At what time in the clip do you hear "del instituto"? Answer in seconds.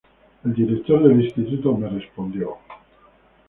1.03-1.77